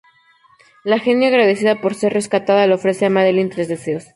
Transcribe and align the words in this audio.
La 0.83 0.97
genio, 0.97 1.27
agradecida 1.27 1.79
por 1.79 1.93
ser 1.93 2.11
rescatada, 2.13 2.65
le 2.65 2.73
ofrece 2.73 3.05
a 3.05 3.11
Madeline 3.11 3.51
tres 3.51 3.67
deseos. 3.67 4.09